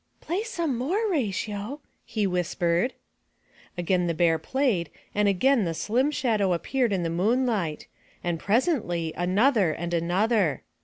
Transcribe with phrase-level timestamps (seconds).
[0.19, 2.95] "Play some more, Ratio,'' he whispered.
[3.77, 7.85] Again the Bear played and again the slim shadow appeared in the moonlight
[8.23, 10.63] and presently another and another.